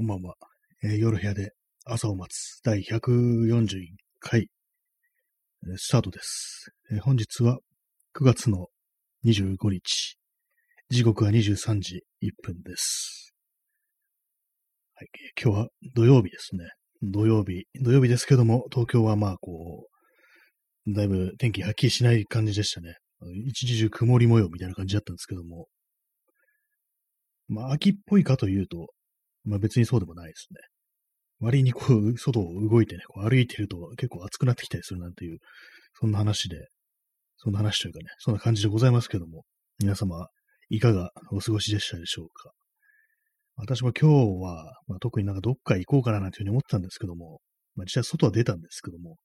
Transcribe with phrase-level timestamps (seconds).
[0.00, 0.34] こんばんは。
[0.82, 1.52] えー夜部屋で
[1.84, 3.66] 朝を待つ第141
[4.18, 4.48] 回、
[5.68, 7.58] えースタートです、えー本日は
[8.18, 8.68] 9月の
[9.26, 10.16] 25日。
[10.88, 13.34] 時刻は23時1分です。
[14.94, 15.08] はい、
[15.38, 16.70] 今日は土曜日ですね。
[17.02, 17.64] 土曜日。
[17.82, 19.86] 土曜日ですけども、東京はまあこ
[20.86, 22.94] う、だいぶ天気はっきりしない感じでしたね。
[23.46, 25.66] 一日中曇り模様みたいな感じだったんですけども、
[27.48, 28.88] まあ秋っぽいかというと、
[29.44, 30.60] まあ別にそうでもないですね。
[31.40, 35.38] 割にこう、外を動いてね、こう歩いてると結構暑くなってきたりするなんていう、
[35.98, 36.68] そんな話で、
[37.38, 39.44] そんな話というかね、そんな感じでございますけども、
[39.78, 40.28] 皆様、
[40.68, 42.50] いかがお過ごしでしたでしょうか？
[43.56, 47.40] 私も今日は、まあ、特になんかどっか行こうかななんていうふうに思ってたんですけども、
[47.74, 49.16] まあ実際外は出たんですけども、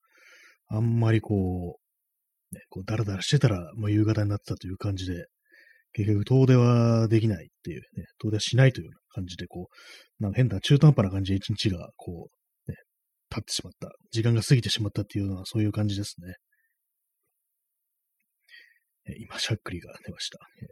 [0.68, 5.26] あんまりこう、ね、こうダラダラしてたらもう夕方になってたという感じで、
[5.94, 9.70] 結局遠出はできないっていうね、遠出はしないという感じで、こ
[10.20, 12.30] う、なんか変な中途半端な感じで一日がこ
[12.68, 12.78] う、ね、
[13.30, 16.36] 経ってしまった、時間が過ぎてしまったっていうのはそういう感じですね。
[19.08, 20.40] え今、しゃっくりが出ました。
[20.62, 20.66] え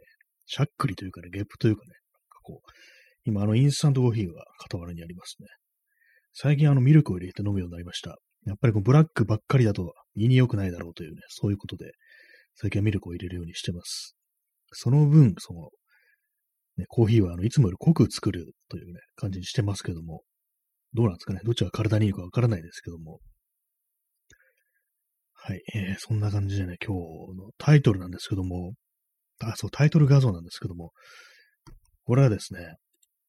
[0.46, 2.70] しゃっくりというかね、ゲップというかね、なんかこう、
[3.24, 5.46] 今、あの、インスタントコーヒーが傍らにありますね。
[6.32, 8.18] 最近、あの、ミルクを入れて飲むようになりました。
[8.46, 11.92] やっぱりこうブラックばっかりだと胃に良くないだろうというね、そういうことで、
[12.56, 14.16] 最近はミルクを入れるようにしてます。
[14.72, 15.70] その分、その、
[16.76, 20.22] ね、コーヒーはあのいつもより濃く作るというね、感じにしてますけども、
[20.92, 21.40] どうなんですかね？
[21.44, 23.20] どっちが体にいいかわからないですけども。
[25.32, 28.72] はい、えー、そんな感じでね、今日のタイトルなんですけども、
[29.40, 30.92] あ、そう、タイトル画像なんですけども、
[32.04, 32.76] これはですね、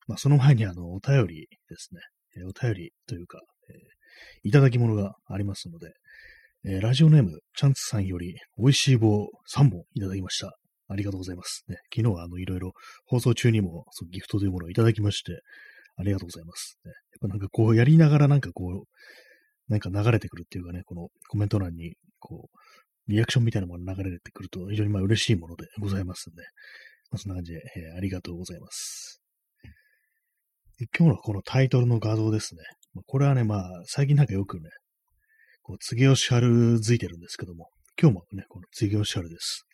[0.07, 1.99] まあ、その前にあの、お便りですね、
[2.37, 3.77] えーお便りというか、えー
[4.47, 5.91] いただき物がありますので、
[6.65, 10.55] えーラジオネーム、チャンツさんより、美味しい棒3本いただきました。
[10.87, 11.63] ありがとうございます。
[11.67, 12.73] ね、昨日はあの、いろいろ
[13.05, 15.41] 放送中にもそうギフトというものをいただきまして、
[15.97, 16.77] ありがとうございます。
[16.85, 22.57] ね、やっぱなんかこうやりながらなんかこう、なんか流れてくるっていうかね、このコメント欄に、こう、
[23.07, 26.41] リアクションみたいなものが流れてくると非常にまあ嬉しいものでございますんで、
[27.11, 29.21] まあ、そんな感じで、えーありがとうございます。
[30.97, 32.61] 今日のこのタイトルの画像ですね。
[33.05, 34.69] これはね、まあ、最近なんかよくね、
[35.61, 37.69] こう、次吉春づいてるんですけども、
[37.99, 39.65] 今日もね、この次吉春です。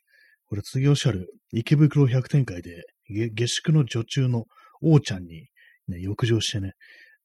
[0.52, 4.48] これ次吉春、池袋百展開で、下宿の女中の
[4.82, 5.48] 王ちゃんに、
[5.88, 6.74] ね、浴場してね、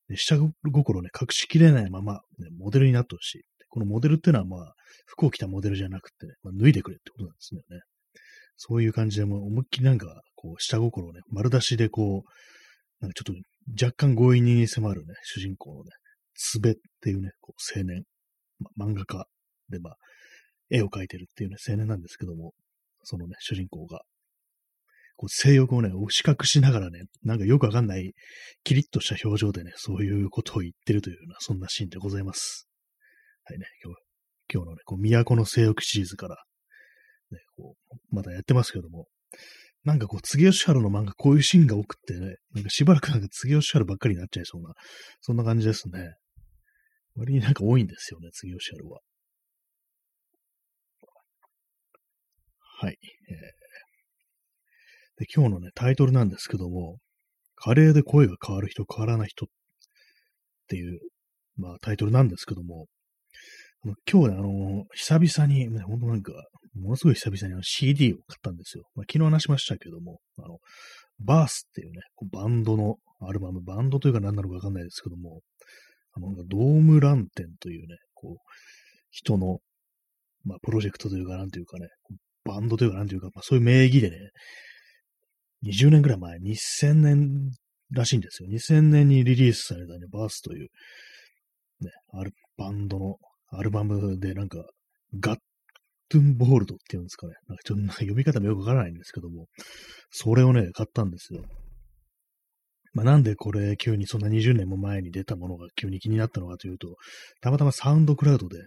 [0.09, 0.37] で下
[0.72, 3.42] 心をね、隠しきれないまま、ね、モデルになってほしい。
[3.69, 4.75] このモデルっていうのは、まあ、
[5.06, 7.81] 服を着たモデルじゃなくてね、まあ、脱いでくれってことなんですよね。
[8.54, 15.91] そういう感じで、も思いっきりなんか、こう、下心をね、丸出しでこう、なんかちょっと若干強引に迫るね、主人公のね、
[16.36, 18.04] つべっていうね、こう青年、
[18.76, 19.26] ま、漫画家
[19.69, 19.97] で、まあ、
[20.70, 22.53] 絵を描いてるっていうね、青年なんですけども、
[23.08, 24.00] そのね、主人公が、
[25.14, 28.14] こう性欲をね、押し隠しながらね、なんかよくわかんない、
[28.64, 32.68] キリッとした表情でね、そういうことを言ってるというような、そんなシーンでございます。
[33.44, 34.00] はいね、今日、
[34.52, 36.36] 今日のね、こう、都の性欲シリーズから、
[37.30, 39.06] ね、こう、まだやってますけども、
[39.84, 44.74] なんかこう、次吉春の漫画、こういうシーンが多くってね、なんかしばらくなんか次吉春ばっかりになっちゃいそうな、
[45.20, 46.14] そんな感じですね。
[47.14, 48.98] 割になんか多いんですよね、次吉春は。
[52.78, 52.98] はい。
[53.31, 53.66] えー
[55.19, 56.98] で、今日のね、タイトルなんですけども、
[57.54, 59.48] カレーで声が変わる人、変わらない人っ
[60.69, 61.00] ていう、
[61.56, 62.86] まあタイトルなんですけども、
[63.82, 66.32] あの今日ね、あの久々に、ね、ほんとなんか、
[66.75, 68.84] ものすごい久々にあの CD を買ったんですよ。
[68.94, 70.59] まあ、昨日話しましたけども、あの、
[71.19, 75.41] バースっていうね、バンドのアルバム、バンドというか何なのかわかんないですけども、
[76.12, 78.36] あの、ドームランテンというね、こう、
[79.10, 79.60] 人の、
[80.44, 81.88] まあ、プロジェクトというか、なんていうかね、
[82.46, 84.16] バンドというか、なんていうか、まあ、そういう名義でね、
[85.64, 87.50] 20年ぐらい前、2000年
[87.90, 88.48] らしいんですよ。
[88.48, 90.68] 2000年にリリースされたね、バースという、
[91.80, 93.16] ね、アルバンドの
[93.50, 94.64] アルバムで、なんか、
[95.18, 95.38] ガッ
[96.08, 97.34] トゥンボールドっていうんですかね。
[97.48, 99.46] なんかちょっとな読み方もよくわからないんですけども、
[100.10, 101.42] それをね、買ったんですよ。
[102.92, 106.97] まあ、なんでこれ急にそんな20年も前に出たものが急に気になったのかというと、
[107.42, 108.59] たまたまサウンドクラウドで、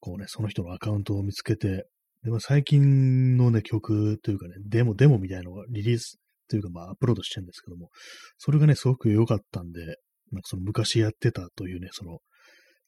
[0.00, 1.84] こうね、その人のアカウントを見つけて、
[2.24, 6.18] でも最近のね、曲というかね、デモ、デモみたいなのがリリース
[6.48, 7.90] というか、まあ、アップロードしてるんですけども、
[8.38, 9.80] それがね、すごく良かったんで、
[10.32, 12.18] なんかその昔やってたというね、その、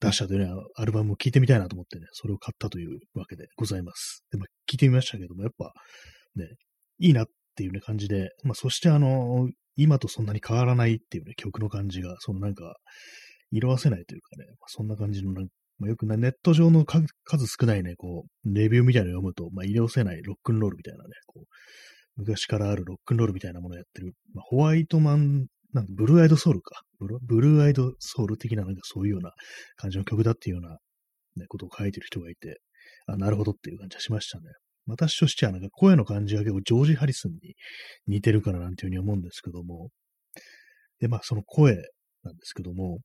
[0.01, 4.25] 出したというね、アルバムを聴いてみたいなと思ってね、それを買ったというわけでございます。
[4.31, 5.73] で、まあ、聞いてみましたけども、やっぱ、
[6.37, 6.47] ね、
[6.99, 12.77] いいなっていうね、感じで、まあ、そしてあの、今とそんなに変わらないっていうね、曲の感じが、そのなんか、
[13.51, 15.49] 色あせないというかね、まあ、そんな感じのなん、
[15.81, 17.07] まあ、よくねネット上の数
[17.47, 21.45] 少ないね、こう、レビューみたいなの読むと、まあ、色あせないロックンロールみたいなね、こう、
[22.17, 26.83] 昔からあるロックンロールみたいなものをやってる、まあ、ホワイトマンなんかブルーアイドソウルか。
[26.99, 29.33] ブルブルーアイドソウル的ななんかそういうような
[29.77, 30.77] 感じの曲だっていうような、
[31.37, 32.61] ね、ことを書いてる人がいて、
[33.07, 34.45] あ、なるほどっていう感じはしましたね。
[34.87, 37.55] 私としてはなんか声の感じが結構ジョージ・ハリスンに
[38.07, 39.91] 似てるからなんていうふうに思うんですけども、
[40.99, 41.75] で、まあその声
[42.25, 42.99] なんですけども、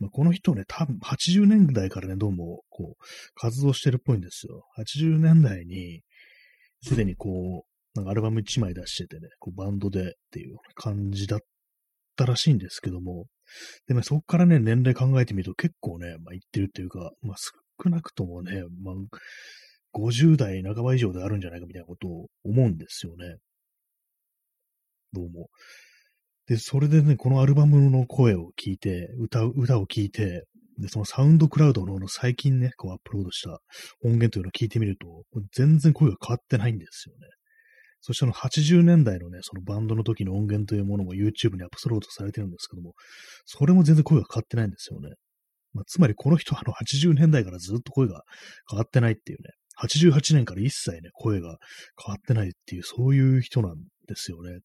[0.00, 3.04] まあ、この人ね、多分80年代からね、どうもこう
[3.34, 4.64] 活動してるっぽいんですよ。
[4.78, 6.02] 80年代に
[6.82, 11.40] すでにこう、なんかアルバム1枚出しててね、こうバンドでっていう感じだっ
[12.16, 13.26] たらしいんですけども、
[13.86, 17.36] でもそこからね、年齢考えてみると結構ね、まあ、言ってるっていうか、まあ、
[17.82, 18.94] 少なくともね、まあ、
[19.98, 23.36] 50代半ば以上であるんじゃないかみたいなことを思うんですよね。
[25.12, 25.48] どうも。
[26.48, 30.46] で、それでね、このアルバムの声を聞いて、歌、歌を聞いて、
[30.78, 33.58] で、そのサウンドクラウドの最近ね、こうアップロードした
[34.02, 37.26] 音源というのを聞いてみると、全然声が変わってないんですよね。
[38.00, 42.94] そしてあの80年代のね、そのバンドの時の音源というものも YouTube にアップロードされてるんですけども、
[43.44, 45.10] それも全然声が変わってないんですよね。
[45.74, 48.22] まあ、つまりこの人はあの80年代からずっと声が
[48.70, 49.50] 変わってないっていうね、
[49.82, 51.58] 88年から一切ね、声が
[52.02, 53.74] 変わってないっていう、そういう人なん
[54.06, 54.60] ですよね。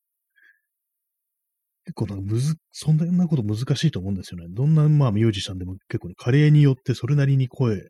[1.85, 4.47] 結構なんかむず、そんなこと難しいと思うんですよね。
[4.49, 7.83] どんな、まあ、ミュージシャンでも結構ね、加齢によってそれなりに声が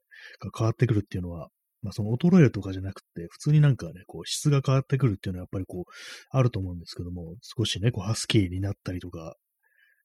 [0.57, 1.50] 変わってくるっていうのは、
[1.84, 5.84] まあ、その衰えるとかじゃなくて、普通になんかね、こう、質が変わってくるっていうのはやっぱりこう、
[6.31, 9.36] あると思うんですけども、少しね、こう、ハスキーになったりとか、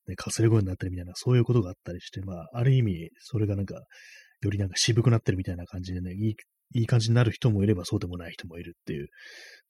[0.09, 3.77] ね、かすれ声になったりみたいな、そういうことがあったりして、まあ、ある意味、それがなんか、
[4.41, 6.35] よりなんか渋くなってるみたいな感じでね、いい、
[6.75, 9.09] いい感じになる人もいればそうでもない人もいるっていう、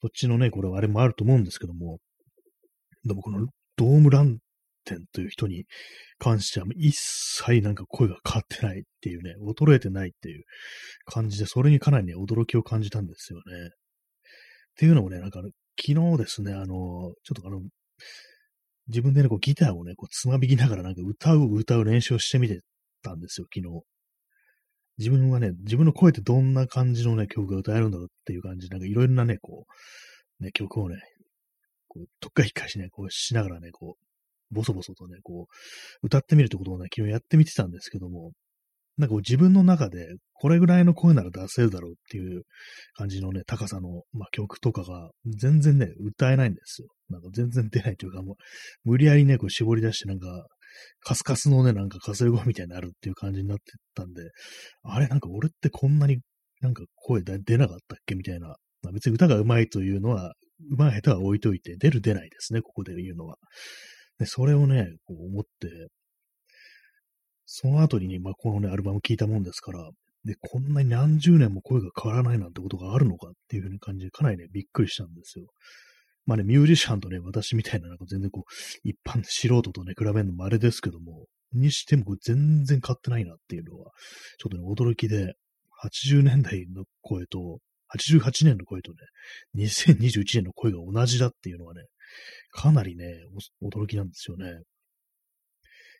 [0.01, 1.99] そっちのね、これはあれもあると思うんですけども、
[3.05, 3.47] でもこの
[3.79, 4.39] ドームラン
[4.83, 5.63] テンという人に
[6.17, 10.43] 関しては一切なんか声が変わってないっていうね、衰えてないっていう
[11.05, 13.43] 感じで、それにかなりね、驚きを感じたんですよね。
[13.43, 13.69] っ
[14.75, 15.39] ていうのもね、なんか
[15.79, 17.61] 昨日ですね、あの、ちょっとあの、
[18.87, 22.59] 自分でね、こうギターをね、こうつまびきながらなんか歌う歌う練習をしてみて
[23.01, 23.81] たんですよ、昨日。
[24.97, 29.65] 自分はね、自分の声ってどんな感じのね、曲が歌えるんだろうっていう感じで、なんかいろいろなね、こ
[30.39, 30.97] う、ね、曲をね、
[31.89, 35.47] こう、とっかひっかしね、こうしながらね、こう、ボソボソとね、こ
[36.01, 38.31] う、歌ってみるってことをね、昨日やってみてたんですけども、
[38.97, 42.43] なんかこう自分の中で、これぐらいの声なら出せるだろうっていう
[42.95, 46.89] 感じのね、高さの、まあ、曲とかが、全然ね、歌えないんですよ。
[47.09, 48.35] なんか全然出ないというか、もう、
[48.83, 50.47] 無理やりね、こう絞り出して、なんか、
[51.01, 53.63] カスカスのね、なんかかすれ声みたいになるっていう感じになって
[53.95, 54.21] たんで、
[54.83, 56.19] あれ、なんか俺ってこんなに
[56.61, 58.55] なんか声出なかったっけみたいな。
[58.81, 60.33] まあ、別に歌が上手いというのは
[60.69, 63.37] まい下手は置いといて、出る出ないですね、ここで言うのは。
[64.17, 65.87] で、それをね、こう思って、
[67.45, 69.89] その後にね、まあ、このね、アルバム聴いたもんですから、
[70.25, 75.45] で、こんなに何十年も声が変わらないなんてことがあるのかっていうふうに感じで、かなりね、びっくりしたんですよ。
[76.25, 78.43] まあね、ミュージシャンとね、私みたいな、なんか全然こう、
[78.83, 83.91] 一般素人とね、比べるのもあれですけども、にしても全然変わってないなっていうのは、
[84.37, 85.33] ちょっとね、驚きで、
[85.83, 87.59] 80年代の声と、
[87.95, 88.97] 88年の声とね、
[89.55, 91.81] 2021年の声が同じだっていうのはね、
[92.51, 93.05] かなりね、
[93.63, 94.61] 驚きなんですよね。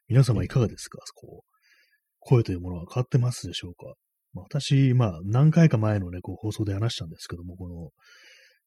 [0.07, 0.99] 皆様いかがですか？
[1.15, 1.53] こう、
[2.19, 3.93] 声というものは変わってますでしょうか、
[4.33, 7.89] 私、まあ、何回か前のね、こう放送で話したんですけども、この、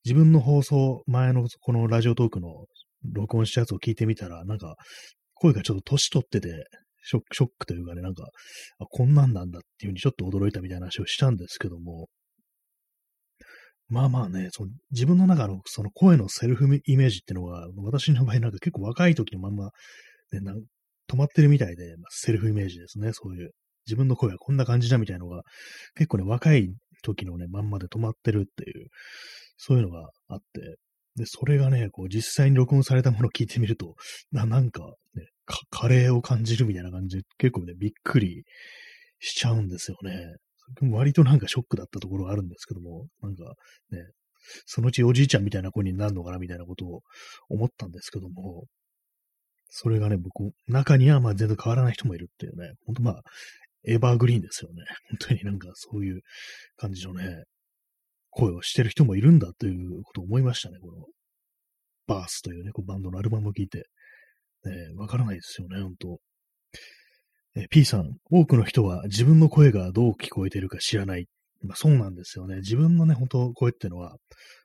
[0.05, 2.67] 自分の放送前のこのラジオトークの
[3.05, 4.77] 録音したやつを聞いてみたら、なんか、
[5.35, 6.65] 声がちょっと年取ってて、
[7.05, 8.29] ショック、ショックというかね、なんか、
[8.79, 12.09] あ、こんなんなんだっていうふうにちょっと驚いたみたいな話をしたんですけども、
[13.89, 19.71] まあまあね、その自分の中のその声のセルフイメージっていうのは、私の場合なんか結構若い時のまんま、
[20.33, 20.63] ね、なん
[21.13, 23.51] 止まってるみたいで、まあ、セルフイメージですね、そういう。
[23.87, 25.43] 自分の声はこんな感じだみたいなのが、
[25.97, 26.73] 結構ね、若い
[27.03, 28.87] 時のね、まんまで止まってるっていう、
[29.57, 30.79] そういうのがあって、
[31.17, 33.97] で、それがね、こう実際に録音されたものを聞いてみると、
[34.31, 34.83] ななんか
[35.15, 35.27] ね、
[35.71, 38.45] カレーを感じるみたいな感じで、結構ね、びっくり
[39.19, 40.37] しちゃうんですよね。
[40.81, 43.45] 割となんかショックだったところがあるんですけども、なんか
[43.91, 44.07] ね、
[44.67, 47.03] そのうちおじいちゃんみたいな子になるのかなみたいなことを
[47.49, 48.65] 思ったんですけども、
[49.69, 53.23] それがね、僕、中にはまあ全然変わらない人もいるっていうね、ほんとまあ、
[53.85, 54.85] エバーグリーンですよね。
[55.11, 56.21] 本当になんかそういう
[56.77, 57.45] 感じのね、
[58.31, 61.07] 声をしてる人もいるんだということを思いましたね、この、
[62.07, 63.87] バースというね、こうバンドのアルバムを聴いて。
[64.65, 66.19] ね、わからないですよね、本当え
[67.71, 71.27] P さん、多くの人は自分の声がどう聞こえているか知らない。
[71.63, 72.57] まあ、そうなんですよね。
[72.57, 74.17] 自分のね、本当声ってのは、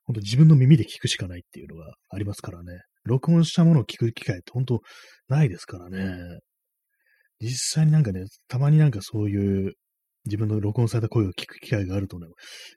[0.05, 2.79] 本当自分の耳で聞くしかないっていうのがありますからね。
[3.03, 4.81] 録音したものを聞く機会って本当
[5.27, 6.39] ないですからね。
[7.39, 9.73] 実際になんかね、たまになんかそういう
[10.25, 12.27] 自分の録音された声を聞く機会があるとね、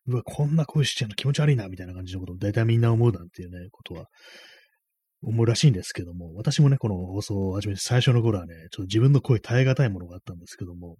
[0.07, 4.07] うわ、こんな声しちゃうの気持ち悪いな、みたいな感じのことを大体みんな思うなんていうね、ことは
[5.23, 10.97] 思うらしいんですけども、私もね、この放送を始めて最初の頃はね、ちょっと自分の声耐え難いものがあったんですけども、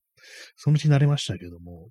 [0.57, 1.89] そのうち慣れましたけども、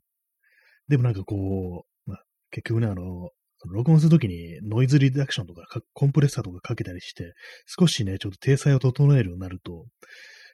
[0.87, 3.29] でもなんかこう、まあ、結局ね、あの、
[3.71, 7.33] 録音するときにノイズリダクションとかコンプレッサーとかかけたりして、
[7.65, 9.85] 少しね、ちょっと体裁を整えるようになると、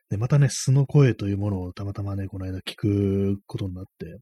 [0.09, 4.17] で、またね、素の声というものをたまたまね、この間聞くことになって、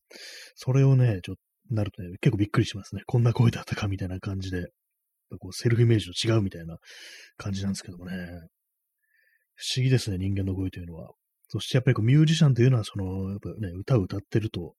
[0.56, 1.36] それをね、ちょっ
[1.70, 3.02] となるとね、結構びっくりしますね。
[3.06, 4.68] こんな声だったかみたいな感じで、
[5.40, 6.78] こうセルフイメージと違うみたいな
[7.38, 8.16] 感じなんですけどもね。
[9.56, 11.12] 不思議ですね、人間の声というのは。
[11.48, 14.74] そしてやっぱりこうミュージシャンというのは、その、やっぱね、歌を歌ってると、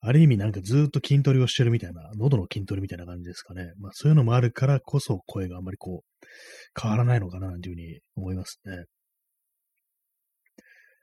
[0.00, 3.72] ある意味なんかずっと筋トレをしてるみたいな、喉の筋トレみたいな感じですかね。
[3.78, 6.26] まあそういうのもあるからこそ声があんまりこう、
[6.80, 8.84] 変わらないのかな、なんていうふうに思いますね。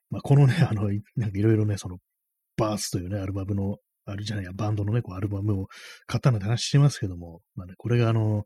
[0.10, 1.98] まあ、このね、あの、なんかいろいろね、その、
[2.56, 3.78] バースというね、アルバムの、
[4.08, 5.68] あるじゃないや、バンドのね、こうアルバムを
[6.08, 8.44] 買ったなんて話してますけども、まあね、これがあの、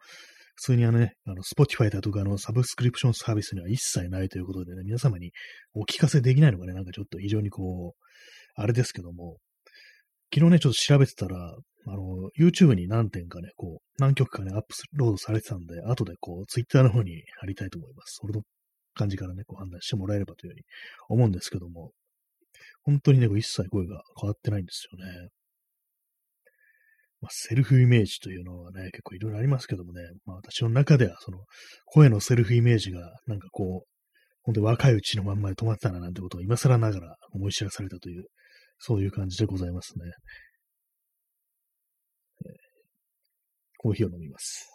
[0.55, 5.31] 普通にあのね、あの、 Spotify だとかのサブスクリプションサービスには一切ないということでね、皆様に
[5.73, 8.03] お聞かせできないのがね、なんかちょっと非常にこう、
[8.55, 9.37] あれですけども、
[10.33, 11.55] 昨日ね、ちょっと調べてたら、
[11.87, 18.19] あの、YouTube に何点かね、こう、何曲かね、アップロードされてたんで、後でこう、Twitter の方に貼りたいと思います。
[18.21, 18.41] それの
[18.93, 20.63] 感じからね、こう判断してもらえればというふうに
[21.09, 21.91] 思うんですけども、
[22.83, 25.29] 本当にね、こう一切声が変わってないんですよね。
[27.21, 31.37] まあ、セルフイメージというのはね、結構いろいろありますけどもね、まあ私の中ではその
[31.85, 33.87] 声のセルフイメージがなんかこう、
[34.43, 38.25] 本当に若いうちのまんまで止まってたななんてことを今更ながら思い知らされたという、
[38.79, 40.05] そういう感じでございますね。
[43.77, 44.67] コーヒーを飲みます。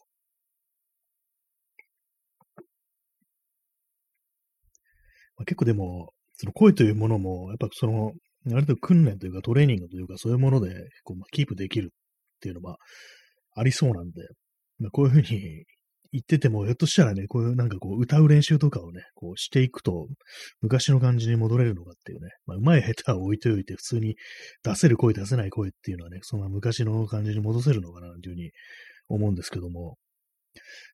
[5.36, 8.12] まあ、結構でも、その声というものも、やっぱその、
[8.46, 10.72] ある程度訓練というかトレーニングというかそういうもので
[11.02, 11.92] こう、まあ、キープできる
[12.36, 12.76] っていうのは
[13.54, 14.22] ありそうなんで、
[14.78, 15.64] まあ、こういうふうに
[16.12, 20.08] 言ってても、ひょっとしたらね、こういうなんかこう歌う練習とかをね、こうしていくと、
[20.60, 24.16] 昔の感じに戻れるのかっていうね、まあ、上手い下手は置いておいて、普通に
[24.62, 28.50] 出せる声、出せない声っていうのはね、その昔の感じに戻せるのかな、というふうに
[29.08, 29.96] 思うんですけども、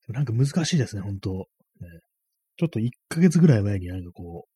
[0.08, 1.46] なんか難しいですね、本当ね。
[2.56, 4.51] ちょっと1ヶ月ぐらい前になんかこう、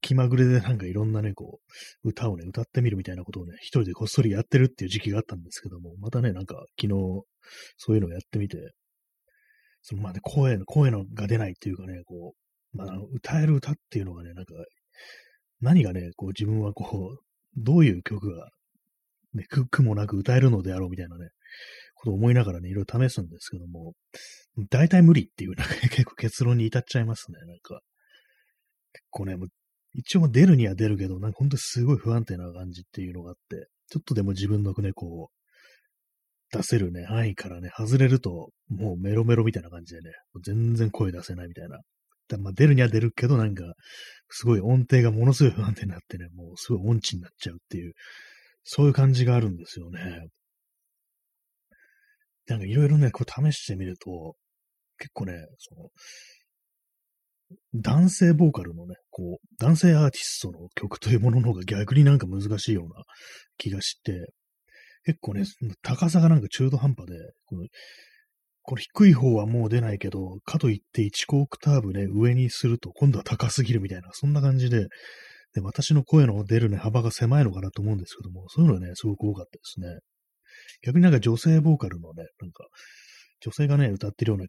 [0.00, 1.60] 気まぐれでなんかいろんなね、こ
[2.04, 7.24] う、歌をね、歌ってみるみたいなことをね、一人でこっそりやってるっていう時期があったんですけども、またね、なんか昨日、
[7.76, 8.72] そういうのをやってみて、
[9.82, 12.34] そのまあね、声の、声のが出ないっていうかね、こ
[12.74, 14.54] う、まあ、歌える歌っていうのがね、なんか、
[15.60, 17.18] 何がね、こう自分はこう、
[17.56, 18.48] どういう曲が、
[19.34, 21.28] ね、く、くもなく歌えるのであろうみたいなね、
[21.94, 23.94] ことを思いながらね、いろいろ試すんですけども、
[24.70, 27.80] 大体無理っていう、なんか結構結論に至っちゃいますね、なんか。
[28.92, 29.48] 結構ね、もう
[29.98, 40.10] 一応出るには出るけど、なんか本当にすごい不安定な感じっていうのがあって、ちょっとでも自分のね、こう、出せるね、範囲からね、外れると、もうメロメロみたいな感じでね、
[40.44, 41.80] 全然声出せないみたいな。
[42.28, 43.64] だまあ出るには出るけど、なんか、
[44.28, 47.94] すごい音程がものすごい不安定になってね、もうすごい音痴になっちゃうっていう、
[48.64, 50.28] そういう感じがあるんですよね。
[52.48, 54.36] なんかいろいろね、こう試してみると、
[54.98, 55.88] 結構ね、その、
[57.74, 63.04] 男性ボーカルのね、こう、男性アーティストの曲というものの方が逆になんか難しいような
[63.58, 64.32] 気がして、
[65.04, 65.44] 結構ね、
[65.82, 67.14] 高さがなんか中途半端で、
[67.46, 67.66] この
[68.66, 74.88] これ低い方はもう出ないけど、かといって1オクターブね、上にすると今度は高すぎるみたいな、そんな感じで、
[75.54, 79.86] で私の声の出るね、幅が狭いのかなと思うんですけども、そういうのはね、すごく多かったですね。
[80.82, 82.66] 逆になんか女性ボーカルのね、なんか、
[83.40, 84.46] 女性がね、歌ってるような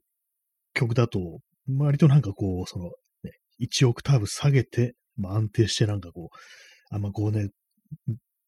[0.74, 1.20] 曲だと、
[1.68, 2.86] 割となんかこう、その、
[3.24, 3.32] ね、
[3.62, 7.50] 1オクターブ下げて、まあ、安定してなんかこう、あんまこうね、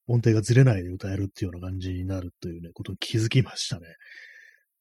[0.08, 3.86] 音程がずれないで歌えるっていうような感じになるというね、ことに気づきましたね。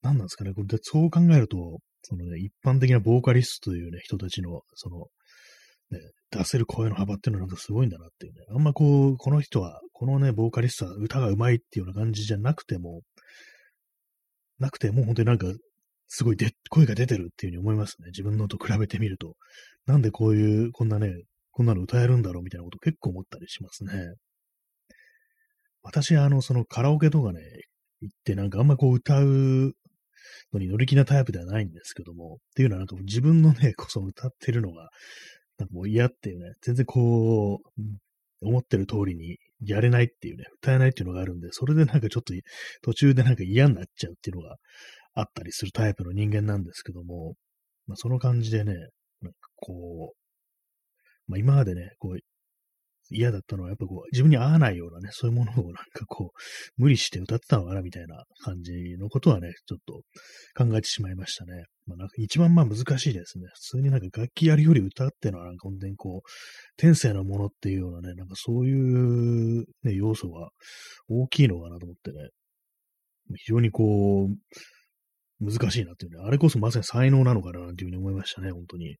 [0.02, 5.06] 何なんですかね、これでそう考えると、そのね、一般的なボーカリストというね、人たちの、その、
[5.90, 5.98] ね、
[6.30, 8.40] 出せる声の幅っていうのはなんかすごいんだなっていうね。
[8.54, 13.02] あんまこう、この人は、このね、ボーカリストは歌が上手いっていうような感じじゃなくても、
[14.58, 15.46] なくても本当になんか、
[16.08, 18.06] すごいで声が出てるっていうふうに思いますね。
[18.06, 19.36] 自分のと比べてみると。
[19.86, 21.12] なんでこういう、こんなね、
[21.52, 23.92] こんなの歌えるんだろうみたいなこと結構思ったりしますね。
[25.82, 27.40] 私、あの、そのカラオケとかね、
[28.00, 29.74] 行ってなんかあんまこう歌う
[30.52, 34.90] のに乗り気なタイプではないんですけども、っていうのはなんか自分のね、こそ歌ってるのが、
[35.58, 37.82] なんかもう嫌っていうね、全然こう、
[38.40, 42.32] 思ってる通りにやれないっていうね、歌えないっていうのがあるんで、それでなんかちょっと
[42.82, 44.56] 途中でなんか嫌になっちゃうっていうのが
[45.14, 47.34] あったりするタイプの人間なんですけども、
[47.86, 48.74] まあ、その感じでね、
[49.20, 52.18] なんかこう、まあ、今までね、こう、
[53.10, 60.02] 嫌だったのは、やっぱこう、自分に合わないようなね、そういうものを なんかこう、無理して歌ってたのかな、みたいな感じのことはね、ちょっと
[60.54, 61.64] 考えてしまいましたね。
[61.86, 63.46] まあなんか一番まあ難しいですね。
[63.54, 66.28] 普通になんか楽器やるより歌ってのはなんか本当にこう、
[66.76, 70.50] 天性のものっていうようなね、なんかそういうね、要素が
[71.08, 72.28] 大きいのかなと思ってね、
[73.36, 74.36] 非常にこう、
[75.40, 78.96] 難しいなっていうね、あれこそまさに才能なのかななんていうふうに思いましたね、本当に。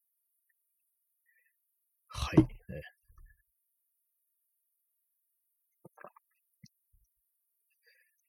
[2.08, 2.38] はい。
[2.38, 2.46] ね、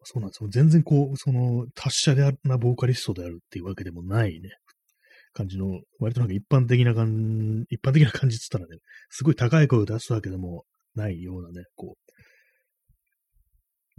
[0.03, 0.49] そうなんですよ。
[0.49, 4.49] 全然こう、その、達者であるなボーカリストであるっていうわけでもないね、
[5.33, 12.08] 感じの、割となんか一般的な感じ、一般的な感じって言ったらね、すごい高い声を出すわけでもないようなね、こう、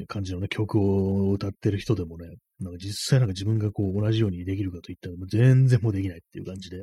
[0.06, 2.26] 感じのね、曲を歌ってる人でもね、
[2.60, 6.82] なんか実際なんか自分がこう同じようにできるかといったら、全然もうできないっていう感じで、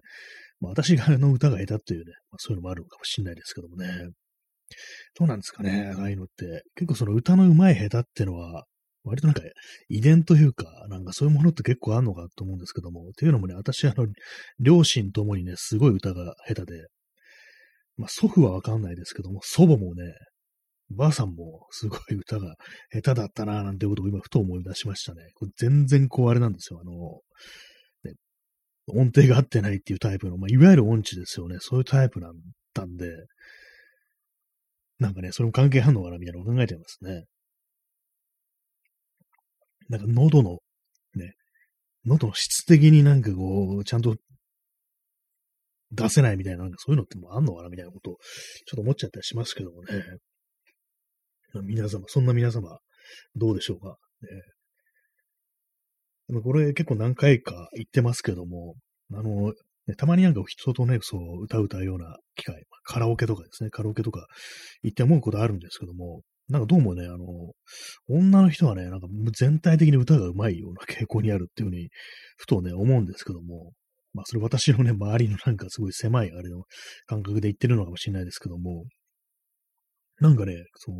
[0.60, 3.88] まあ私がの歌が下手っていうね、まあ、そういうのもあるのかもしれないですけどもね。
[5.18, 6.64] どうなんですかね、ああいうのって。
[6.76, 8.66] 結構その歌の上手い下手っていうのは、
[9.04, 9.42] 割となんか
[9.88, 14.06] 遺伝というか、なんかそういうものって結構あるのかと思うんですけども、っていうのもね、私あの、
[14.60, 16.88] 両親ともにね、すごい歌が下手で、
[17.96, 20.04] まあ祖父はわかんないですけども、祖母もね、
[20.90, 22.56] ばあさんもすごい歌が
[22.94, 25.30] 下手だったなぁなんてことを今ふと思い出しましたね。
[25.36, 26.80] これ全然こうあれなんですよ。
[26.80, 27.22] あの、
[28.04, 28.18] ね、
[28.88, 31.58] 音程が合ってないっていうタイプの、まあ、いわゆる音痴ですよね。
[31.60, 32.36] そういうタイプなん
[32.74, 33.12] だんで、
[35.00, 37.26] なんかね、それも関係あるのかなみたいなのを考えてますね。
[39.90, 40.60] なんか喉の、
[41.16, 41.36] ね、
[42.06, 44.16] 喉の質的になんかこう、ちゃんと
[45.92, 48.18] 出せないみたいな、なんかそういうのってもあんのかなみたいなことを、
[48.66, 50.04] ちょっと思っちゃったりしますけどもね。
[51.64, 52.80] 皆様、そんな皆様、
[53.36, 53.98] どうでしょうか？
[56.30, 58.76] ね、これ結構何回か言ってますけども、
[59.14, 59.54] あの、
[59.88, 64.28] ね、たまになんか人とね、そう、歌う歌うような機会、まあカラオケとかですね、カラオケとか
[64.84, 67.54] 行って思うことあるんですけども、なんかどうもね、あの、
[68.10, 71.90] 女の人はね、なんか全体的に歌が上手いような傾向にあるっていうふうに、
[72.38, 73.72] ふとね、思うんですけども、
[74.14, 76.64] まあ、それ私のね、周りのなんかすごい狭いあれの
[77.06, 78.86] 感覚で言ってるのかもしれないですけども、
[80.20, 80.96] なんかね、そう、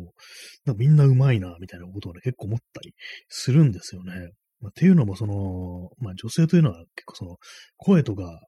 [0.64, 2.94] なんかみんな上手いな、みたいなことをね、結構思ったり
[3.28, 4.30] するんですよね。
[4.60, 7.36] まあ、っていうのも、その、まあ、女性というのは結構その、
[7.76, 8.40] 声とか、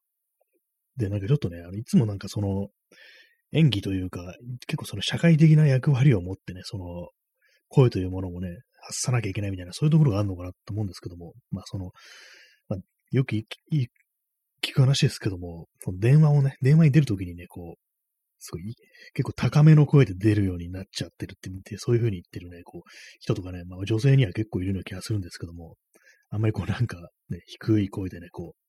[0.97, 2.69] で、なんかちょっとね、あのいつもなんかその、
[3.53, 4.35] 演技というか、
[4.67, 7.09] 結構その社会的な役割を持ってね、その、
[7.69, 8.49] 声というものもね、
[8.83, 11.91] 発さなきゃいけないみたいな、そういうところがあるのかなと思うんですけども、まあその、
[12.69, 17.90] まあ、よく聞く話ですけども、その電話をね、電話に出るときにね、こう、
[18.41, 18.75] すごい、
[19.15, 22.83] 結構高めの声で出るようになっちゃってるって見て、そういう風に言ってるね、こう、
[23.21, 25.77] 人とかね、まあ女性には結構いるような気がするんですけども、
[26.31, 26.99] あんまりこうなんか
[27.29, 28.61] ね、低い声でね、こう、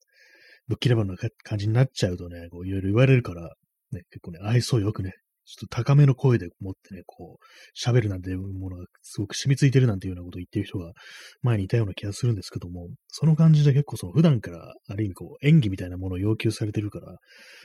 [0.67, 3.43] ぶっきらぼうな感じになっちゃうとね、こういろいろ言われるから、
[3.91, 5.13] ね、結構ね、愛想よくね、
[5.45, 7.45] ちょっと高めの声で持ってね、こう、
[7.77, 10.93] 喋るなんていうものがすごく染みついてるなんていうようなことを言ってる人が
[11.41, 17.17] 前にいたような気がするんですけども、その感じで結構その普段からある意味こう演技みたいなものを要求されてるから、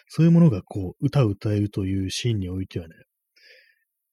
[0.08, 2.94] そういうものがこう歌を歌えるというシーンにおいてはね、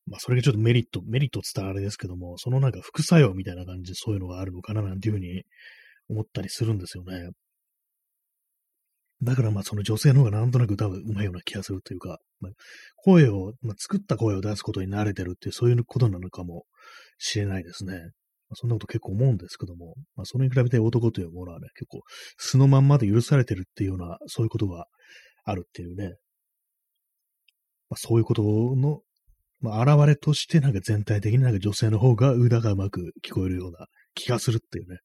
[0.05, 5.43] まあそれがちょっとメリット、メリット伝わあれですけども、そのなんか副作用みたいな感じでそういうのがあるのかななんていうふうに
[6.09, 7.29] 思ったりするんですよね。
[9.23, 12.51] だからまあその女性の方がなんとなく歌うまいような気がするというか、まあ、
[12.97, 16.65] 声を、まあ、作った声を出すことに慣れてるっていうそういうことなのかも
[17.17, 17.93] しれないですね。
[17.93, 22.01] まあ、そんなこと結構思うんですけども、まあ、それに比べて男というものはね、結構
[22.37, 24.85] 素のまんまで許されてるっていうような、そういうことが
[25.45, 26.15] あるっていうね、
[27.89, 28.99] まあ、そういうことの、
[29.61, 34.97] まあ、現れとしてなんか全体的になんか女性の方が歌がうまく聞こえるような気がするっていうね、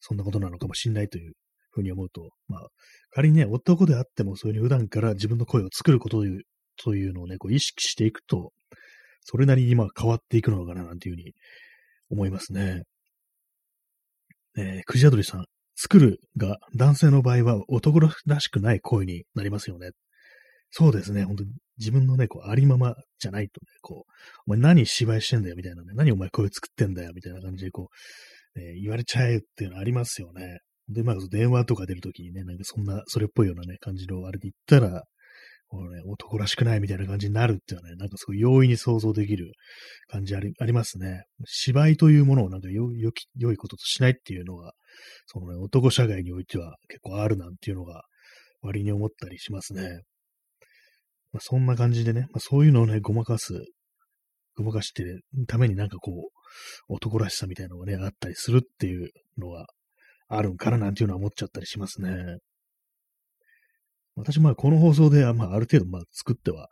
[0.00, 1.34] そんなことなのかもしれないという
[1.76, 2.68] ふうに思うと、まあ、
[3.10, 6.42] 仮にね、男であってもそういうふうに普段から自分の声を作ることという
[6.76, 8.52] というのをね、こう意識していくと、
[9.22, 11.32] それなりにまあ変わっていくのかななんていうふうに
[12.10, 12.82] 思いますね。
[14.58, 19.90] えー、クジアドリさん、作るが男性の場合は男らしくない声になりますよね。
[20.70, 24.12] そうですね、本当に自分のね、こう、ありままじゃないとね、こう、
[24.46, 27.88] お前何芝居してんだよみたいなね、何お前声作ってんだよみたいな感じでこ
[28.54, 30.60] う、えー、言われちゃえっていうのありますよね。
[30.88, 35.04] で、まあ、電話とか出るときにね、なんかそんな、それっぽいようなね、感じのあれで言ったら、
[35.68, 39.52] このね、男らしくないみたいな感じになるっていうのはね、なんかすごい容易に想像できる
[40.08, 41.24] 感じありありますね。
[41.44, 44.72] 芝居というものをなんかよ、よき、良いこととしないっていうのが、
[45.26, 48.04] そのね、男社会においては結構あるなんていうのが
[48.62, 50.02] 割に思ったりしますね。
[51.32, 53.64] まあ、そんな感じでね、まあ、そういうのをね、ごまかす、
[54.56, 59.66] ごまかしてるためになんかこう、男らしさみたいなのがね、あったりするっていうのが
[60.28, 62.38] あるんかななんていうのは思っちゃったりしますね。
[64.16, 66.68] 私、まあ、この放送では、まあ、ある程度、まあ、作っては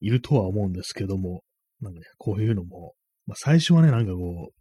[0.00, 1.42] いるとは思うんですけども、
[1.80, 2.94] なんかね、こういうのも、
[3.26, 4.57] まあ最初はね、なんかこう、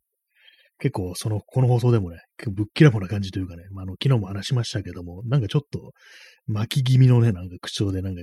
[0.80, 5.92] 結構その、この放送でもね、ぶっきらぼうな感じというかね、まあ、あの、昨日も話しましたけども、なんかちょっと、
[6.46, 8.22] 巻き気味のね、なんか口調で、なんか、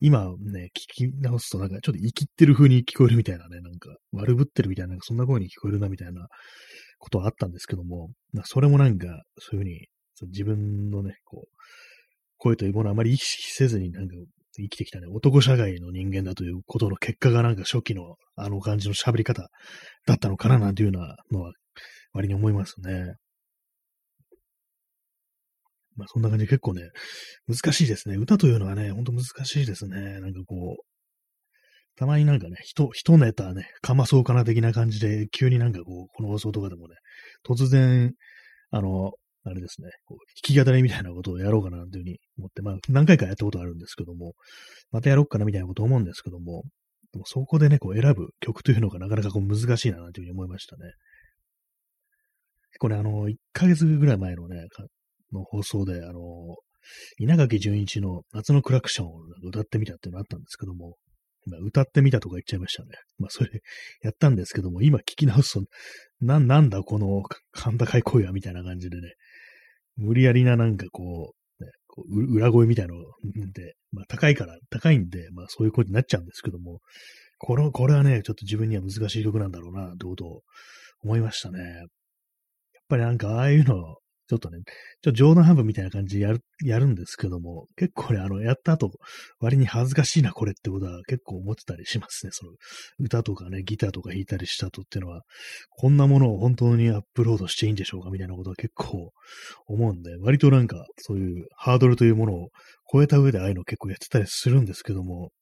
[0.00, 6.26] 今ね、聞き直すとなんかちょっと生きってる風に聞こえるみたいなね、なんか悪ぶってるみたいな、なんかそんな声に聞こえるなみたいな
[6.98, 8.10] ことはあったんですけども、
[8.44, 9.06] それもなんか、
[9.38, 9.86] そういう風に、
[10.28, 11.56] 自分のね、こう、
[12.38, 14.14] 声というものをあまり意識せずになんか
[14.56, 19.48] 生きてきたね、男社会の人間だということの結果がなんか初期のあの感じの喋り方
[20.06, 21.16] だったのかななんていうのは
[22.14, 23.16] 割に思いますね。
[25.96, 26.82] まあそんな感じで結構ね、
[27.46, 28.16] 難しいですね。
[28.16, 30.20] 歌というのはね、ほんと難しいですね。
[30.20, 30.84] なんかこう、
[31.96, 36.96] たまになんかね、一、一ネタね、かまそうかな的な感じで、急になんかこう、この放送とかでもね、
[37.46, 38.14] 突然、
[38.70, 39.12] あの、
[39.46, 44.32] あれですね、こう弾き語りみたいなことをやろうかなというふうに思って、まあ何回かやったことあるんですけども、
[44.90, 46.64] またやろうかなみたいなこと思うんですけども、
[47.12, 50.92] でもそこでね、こう選ぶ曲というのがなかなかこう難しいなというふうに思いましたね。
[52.74, 54.66] 結構ね、あの、1ヶ月ぐらい前のね、
[55.32, 56.20] の放送で、あの、
[57.18, 59.12] 稲垣淳一の夏のクラクションを
[59.44, 60.96] 歌ってみたっていうのあったんですけども、
[61.46, 62.88] まあ、歌ってみたとか言っちゃいましたね。
[63.18, 63.50] まあ、それ
[64.02, 65.66] やったんですけども、今聞き直すと、
[66.20, 69.14] な、なんだこの甲高い声はみたいな感じでね、
[69.96, 72.96] 無理やりななんかこう、ね、こう裏声みたいの
[73.52, 76.80] で、まあ高いから、高いんで、まあそういう声になっちゃうんですけども、
[77.38, 80.42] これ、これはね、ちょっと自分には難しい曲なんだろうな、ってことを
[81.02, 81.84] 思いましたね。
[82.84, 84.58] っぱりなんかああいうの、ちょっとね、
[85.02, 88.90] ちょっと冗談半分みたいな感じでやる、やるんですけども、結構ね、あの、やった後、
[89.38, 92.32] 割に恥ずかしいな、これってことは結構思ってたりしますね。
[92.32, 92.52] その、
[92.98, 95.22] 歌とかね、ギターとか弾いたりした後っていうのは、
[95.68, 99.12] こんなものを本当にアップロードしていいんでしょうかみたいなことは結構
[99.66, 102.48] 思うんで、割となんか、そういうハードルというものを
[102.90, 105.32] 超えた上でああいうの結構やってたりするんですけども、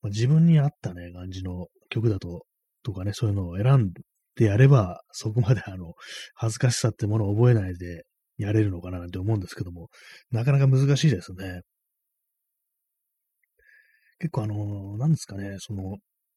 [0.00, 2.46] まあ、自分に合ったね、感じの曲だと、
[2.82, 3.92] とかね、そういうのを選ん
[4.38, 5.94] でやれば、そこまであの、
[6.34, 8.04] 恥ずかしさってものを覚えないで
[8.38, 9.88] やれるのかななんて思うんですけども、
[10.30, 11.62] なかなか難しいですね。
[14.20, 15.96] 結構あの、なんですかね、その、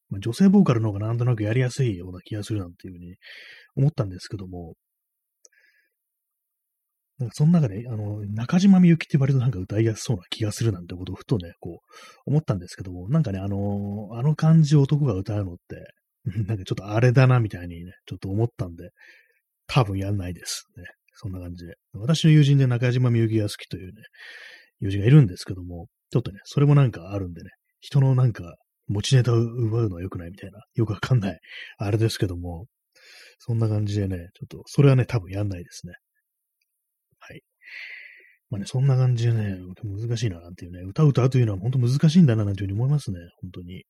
[0.10, 3.16] まあ、女性ボーカルの方がなんとなくやりやすいような気がするなんていうふうに
[3.76, 4.74] 思ったんですけども、
[7.20, 15.86] なんかその中で、あの、中島みゆきって割となんか歌いやすそうな気がするなんてことをふとね、こう、思ったんですけども、なんかね、あの、あの感じを男が歌うのって、
[16.48, 18.90] なんかちょっとあれだなみたいにね、ちょっと思ったんで、
[19.68, 20.66] 多分やんないです。
[20.78, 20.84] ね。
[21.14, 21.76] そんな感じで。
[21.94, 24.02] 私の友人で中島みゆきが好きというね、
[24.80, 28.56] 友人がいるんですけども、ちょっとね、それもなんかあるんでね、人のなんか
[28.88, 31.40] 持ちネタを奪うのは良くないみたいな、よくわかんない、
[31.78, 32.66] あれですけども、
[33.40, 35.94] そんな感じでね、ちょっと、それはね、多分やんないですね。
[37.20, 37.42] はい。
[38.50, 43.84] まあね、そんな感じでね、難しいななんていうね、歌う歌うというのは本当難しいんだななんていうふうに思いますね、本当に。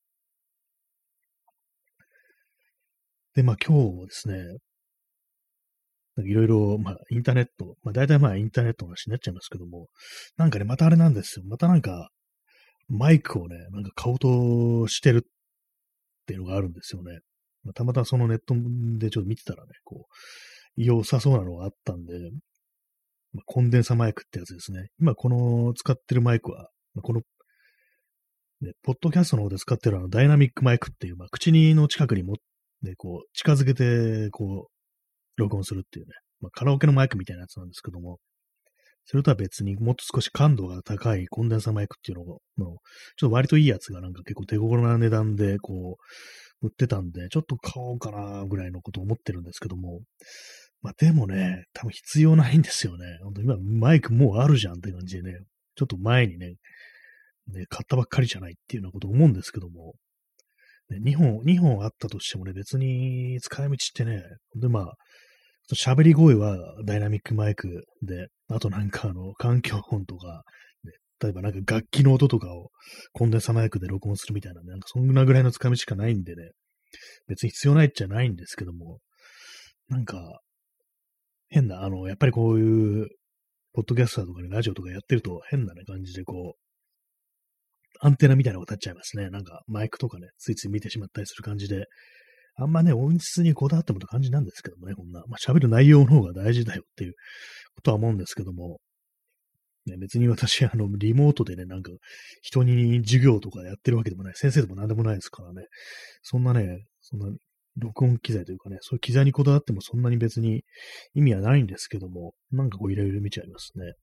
[3.36, 4.58] で、まあ今日ですね、
[6.24, 9.88] いろいろ、まあインターネット、まあ大体まあインターネットの話になっちゃいますけども、
[10.38, 11.46] なんかね、またあれなんですよ。
[11.48, 12.10] またなんか、
[12.88, 15.30] マイクをね、なんか買おうとしてるっ
[16.26, 17.20] ていうのがあるんですよね。
[17.64, 18.54] まあ、たまたまそのネット
[19.00, 22.14] でちょっと見てたらね、こう、良さそうなのがあったんで、
[23.34, 24.90] まあ、コンデンサマイクってやつですね。
[25.00, 27.22] 今この使ってるマイクは、まあ、この、
[28.62, 32.36] ね、ポッドキャストの方で使ってるあのダイナミックマイクっていう、まあ、口の近くに持っ
[32.82, 38.20] で、こう、近づけて、こう、録音するっていうね、まあ、カラオケのマイクみたいなやつなんですけども、
[39.06, 42.40] それとは別にもっと少し感度が高いコンデンサーマイクっていうのを、
[43.18, 45.98] ちょっと割といいやつがなんか結構手頃な値段でこ
[46.62, 50.02] う、売ってたんで、ちょっと買おうかなぐらいのことを思ってるんですけども、
[50.82, 53.20] まあでもね、多分必要ないんですよね。
[53.24, 55.40] 本当今マイクもうあるじゃんって感じでね、
[55.76, 56.56] ちょっと前にね、
[57.48, 59.96] ね、買ったばっかりじゃないっていうようなこと思うんですけども、
[60.92, 64.24] ね、2本、2本あったとしてもね、別に使い道ってね、
[64.56, 64.94] で、まあ、
[65.74, 70.44] 喋り声はダイナミックマイクで、あとなんかあの、環境音とか、
[70.84, 72.72] ね、例えばなんか楽器の音とかを
[73.14, 76.52] コンデンサマイクで録音するみたいな、ね、なんかそんなぐらいの使い道しかないんでね、
[77.28, 79.00] 別に必要ないっちゃないんですけども、
[79.88, 80.42] なんか、
[81.50, 83.08] 変な、あの、やっぱりこういう、
[83.74, 86.71] ポッドキャスターとかね、ラジオとかやってると変なね、感じでこう、
[88.04, 89.30] アンテナみたいなのが立っちゃいますね。
[89.30, 91.86] なんかマイクとかね、ついつい見てしまったりする感じで、
[92.56, 97.14] あんまね、音質にこだわってもって感じなんですけどもね、こんな、まあ、喋る内容の方が大事だよっていう
[97.76, 98.80] ことは思うんですけども、
[99.86, 101.92] ね、別に私、あの、リモートでね、なんか、
[102.42, 105.66] 人に授業とかやってるわけでもない、先生でも何でもないですからね、
[106.22, 107.28] そんなね、そんな、
[107.78, 110.66] 録音機材というかね、そういう機材にこだわってもそんなに別に
[111.14, 113.94] 意味はないんですけども、なんかこういろいろ見ちゃいますね。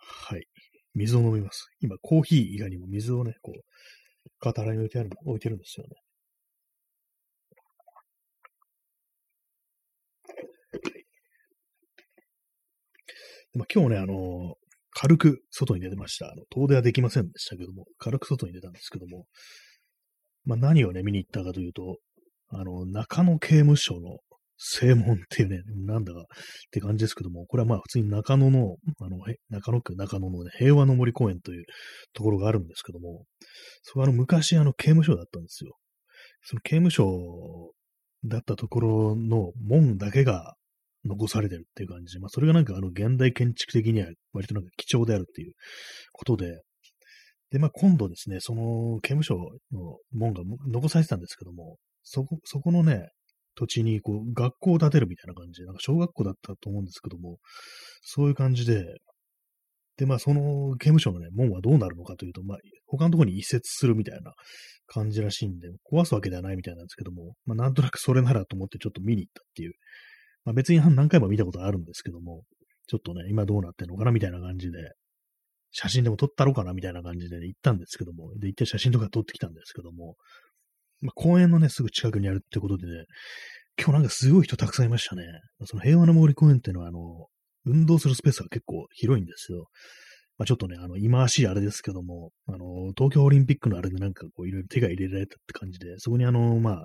[0.00, 0.44] はい。
[0.94, 1.68] 水を飲みます。
[1.80, 3.60] 今、コーヒー以外にも水をね、こう、
[4.42, 5.94] 傍らに置いてある、置いてるんですよね。
[13.54, 14.54] まあ、今日ね、あの、
[14.92, 16.26] 軽く外に出てました。
[16.26, 19.26] あの遠出はできませんでしたけども、軽く外に出たんですけども、
[20.44, 21.98] まあ、何をね、見に行ったかというと、
[22.48, 24.18] あの、中野刑務所の
[24.62, 26.24] 正門っていうね、なんだかっ
[26.70, 29.16] て感じですけども、これはまあ普通に中野の、あの、
[29.48, 31.64] 中野区中野のね、平和の森公園という
[32.12, 33.24] ところがあるんですけども、
[33.82, 35.76] そこはあの昔あの刑務所だったんですよ。
[36.42, 37.72] その刑務所
[38.24, 40.54] だったところの門だけが
[41.06, 45.54] 残されてるっていう感じで、まあそれがなんかあの現代建築的には割となんか貴重であるっていう
[46.12, 46.60] ことで、
[47.50, 49.36] で、まあ今度ですね、その刑務所
[49.72, 53.08] の門が残されてたんですけども、そこ、そこのね、
[53.54, 57.38] 土地にこう学校を建てるみたいな感じで、なんか小学校だったと思うんですけども、
[58.02, 58.84] そういう感じで、
[59.96, 64.32] で、まあその刑務所のね、門はどうなるのかというと、まあ他のところに移設するみたいな
[64.86, 69.72] 感じらしいんで、壊すわけではないみたいなんですけども、まあなんとなくそれならと思ってちょっと見に行ったっていう、
[70.44, 72.44] まあ別に何回も見たことあるんですけども、
[72.88, 74.78] ちょっとね、今どうなってんのかなみたいな感じで、
[75.72, 80.16] 写真でも撮ったろうかなみたいな感じで、ね、行ったんですけども、で、行って写真とか撮ってきたんですけども、
[81.00, 83.04] まあ、公園のね、すぐ近くにあるってことでね、
[83.78, 85.24] 今日なんかすごい人たくさんいましたね。
[85.64, 87.26] その平和の森公園っていうのは、あの、
[87.64, 89.68] 運動するスペースが結構広いんですよ。
[90.36, 96.84] まあ、ちょっとね、あの、今しいあれですけども、あの、東京オリンピックのあれでなんかこう、いろいろ手が入れられたって感じで、そこにあの、まあ、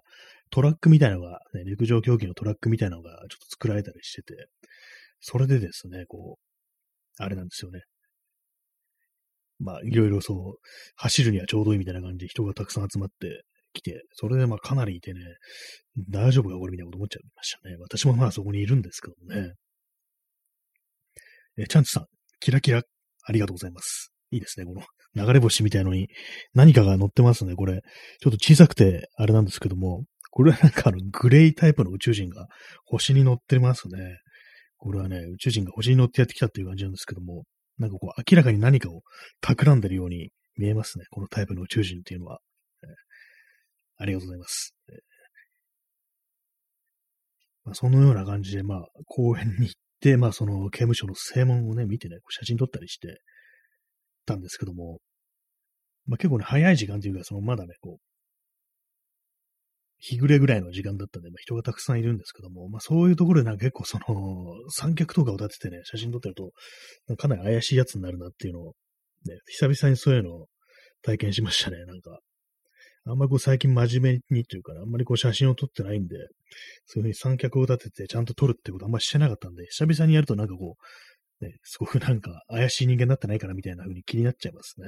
[0.51, 4.47] トラックみたいなのが、ね、陸上競技のトラックみたいなのがちょっと作られたりしてて、
[5.21, 7.81] それでですね、こう、あれなんですよね。
[9.59, 10.59] まあ、いろいろそう、
[10.97, 13.43] 走るにはちょうどいいみたいな感じで人がたくさん集まって
[13.75, 15.19] きて、それでまあかなりいてね、
[16.09, 17.75] 大丈夫かこれみたいなこと思っちゃいましたね。
[17.79, 19.53] 私もまあそこにいるんですけどね。
[21.57, 22.05] え、チャンツさん、
[22.39, 22.81] キラキラ、
[23.23, 24.11] ありがとうございます。
[24.31, 24.81] いいですね、この
[25.15, 26.09] 流れ星みたいのに
[26.53, 27.81] 何かが乗ってますね、これ。
[28.21, 32.47] ちょっと小さくてあれなんですけども、これはなんかあのグレイタイプの宇宙人が
[32.85, 34.19] 星に乗ってますね。
[34.77, 37.45] これはね、宇宙人が星に乗ってやってきたっていう感じなんですけども、
[37.77, 39.01] なんかこう、明らかに何かを
[39.41, 41.05] 企んでるように見えますね。
[41.09, 42.39] このタイプの宇宙人っていうのは。
[43.97, 44.75] ありがとうございます。
[44.89, 44.95] えー、
[47.65, 53.19] まあ、そのような感じで、まあ、公園に行って、まあ、その刑務所の正門をね、見てね、写真撮ったりして
[54.25, 54.99] たんですけども、
[56.07, 58.05] まあ、結構ね、早い時間というか、そのまだね、こう、
[59.97, 64.05] 日暮れぐらいの時間だったんで、まあ、人がたくさんいるんですけども、まあ、そういうところでなんか結構その、
[64.69, 66.51] 三脚とかを立ててね、写真撮ってると、
[67.17, 68.73] かなり怪しいやつになるなっていうのを、
[69.25, 70.47] ね、久々にそういうのを
[71.01, 72.19] 体験しましたね、なんか。
[73.07, 76.15] あんまりこう最近真面目にというか、ね、あんまりこう写真を撮ってないんで、
[76.85, 80.75] そういうふうに三脚を立ててちゃんと撮るってことあんまりしてなかったんで、久々にやるとなんかこ
[81.41, 84.87] う、ね、すごくなんか怪しい人間になってないかなみたいな風に気になっちゃいますね。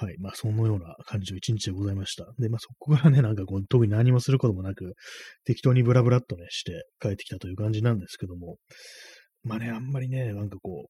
[0.00, 0.16] はい。
[0.18, 2.24] まあ、そのような感じの一日でございました。
[2.38, 4.94] で、まあ、そこからね、なんかこう、特に何もすることもなく、
[5.44, 8.58] 適当にブラブラっとね、して帰ってきたという感じなんですけども、
[9.42, 10.86] まあね、あんまりね、なんかこ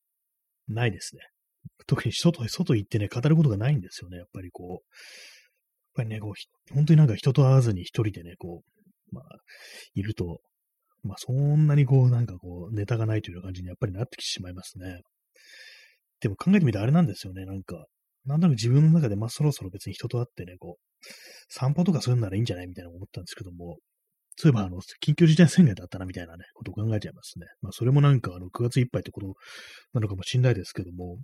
[0.69, 1.23] う、ないですね。
[1.87, 4.71] 特に外、外行ってね、語ることがないんですよね、やっぱりこう。
[4.71, 4.81] やっ
[5.95, 9.25] ぱりね、こう、本当になんか人と会わずに一人でね、こう、まあ、
[9.95, 10.41] いると、
[11.03, 15.01] まあ、そんなにこう、なんかこう、ネタがないというような感じにやっぱりなってきてしまいますね。
[16.21, 17.87] でも考えてみてあれなんですよね、なんか、
[18.27, 21.07] なんとなく自分の中で、まあそろそろ別に人と会ってね、こう、
[21.49, 23.79] 散歩とかするならいいんじゃないみたいな思ったんですけども、
[24.37, 27.47] そういえば、あの、緊急事態宣言だったな、みたいなね、ことを考えちゃいますね。
[27.61, 29.35] まあ、それもなんか、あの、9月いっぱいってこと
[29.95, 31.19] なのかもしんないですけども、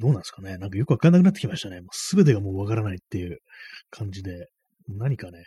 [0.00, 0.58] どうなんですかね。
[0.58, 1.80] なんかよくわかんなくなってきましたね。
[1.80, 3.38] もうすべてがもうわからないっていう
[3.90, 4.48] 感じで、
[4.88, 5.44] 何かね、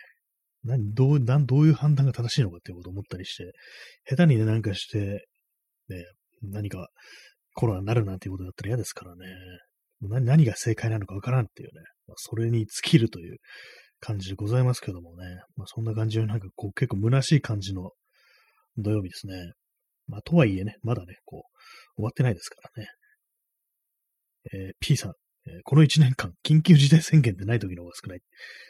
[0.64, 3.52] 何、どう、なん、どういう判断が正しいのかっていうことを思ったりして、
[4.08, 5.26] 下手にね、なんかして、
[5.88, 6.04] ね、
[6.42, 6.88] 何か
[7.54, 9.26] コロナになるなんていうことだったら嫌ですからね。
[10.00, 11.82] 何何が正解なのかわからんっていうね。
[12.06, 13.38] まあ、それに尽きるという
[14.00, 15.40] 感じでございますけどもね。
[15.56, 17.90] まあ、そんな感じのなんかこう結構虚しい感じの
[18.76, 19.52] 土曜日ですね。
[20.06, 21.40] まあ、とはいえね、まだね、こう、
[21.96, 22.88] 終わってないですからね。
[24.52, 25.12] えー、P さん、
[25.46, 28.20] えー、この1年間、緊急事態宣言でない時の方が少ない。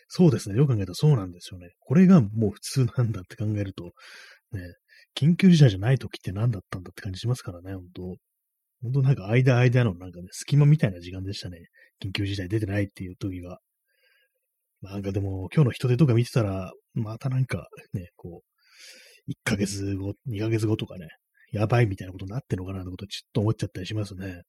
[0.08, 0.56] そうですね。
[0.56, 1.70] よく考えたらそうなんですよね。
[1.80, 3.92] これがもう普通なんだって考えると、
[4.52, 4.60] ね、
[5.16, 8.02] 緊急事態じゃない時って何だったんだって感じしますからね、本当
[8.82, 11.58] 本当なんか間間のなんかね、隙間みたいな時間でしたね。
[12.02, 13.58] 緊急事態出てないっていう時が。
[14.80, 21.08] なんかでも今日の人手とか見てたら、またなんかね、こう、1ヶ月後、2ヶ月後とかね、
[21.50, 24.42] やばいみたいなことになってんのかなってことちょっと思っちゃったりしますね。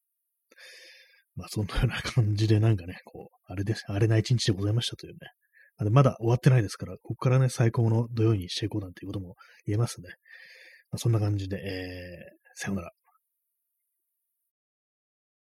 [1.39, 5.19] まあそんなような感じでなんかね、こう、あれです、荒れな一日でございましたというね。
[5.89, 10.10] まだ終わってないですから、ここからね、最高の土曜にしていこうなんていうことも言えますね。
[10.91, 12.91] まあ、そんな感じで、えー、さよなら。